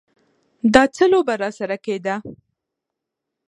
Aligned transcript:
دا 0.73 0.83
څه 0.95 1.05
لوبه 1.11 1.33
راسره 1.43 1.77
کېده. 1.85 2.15